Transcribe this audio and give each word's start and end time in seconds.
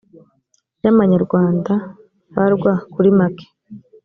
y 0.83 0.87
amanyarwanda 0.91 1.73
frw 2.33 2.63
kuri 2.93 3.09
make 3.19 3.45